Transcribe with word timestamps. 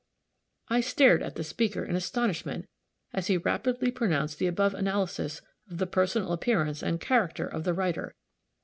I 0.67 0.81
stared 0.81 1.21
at 1.21 1.35
the 1.35 1.43
speaker 1.43 1.83
in 1.85 1.95
astonishment 1.95 2.65
as 3.13 3.27
he 3.27 3.37
rapidly 3.37 3.91
pronounced 3.91 4.39
the 4.39 4.47
above 4.47 4.73
analysis 4.73 5.43
of 5.69 5.77
the 5.77 5.85
personal 5.85 6.31
appearance 6.31 6.81
and 6.81 6.99
character 6.99 7.45
of 7.45 7.65
the 7.65 7.73
writer. 7.75 8.15